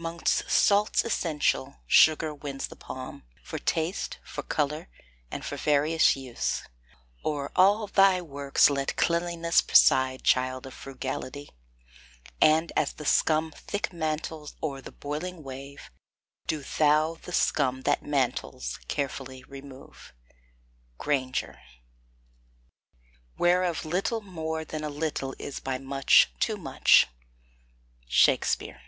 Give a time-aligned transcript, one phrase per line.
[0.00, 4.88] 'Mongst salts essential, sugar wins the palm, For taste, for color,
[5.28, 6.62] and for various use.
[7.24, 11.50] O'er all thy works let cleanliness preside, Child of frugality;
[12.40, 15.90] and as the scum Thick mantles o'er the boiling wave,
[16.46, 20.12] do thou The scum that mantles carefully remove.
[20.98, 21.60] GRAINGER.
[23.36, 27.08] Whereof little More than a little is by much too much.
[28.06, 28.82] SHAKSPEARE.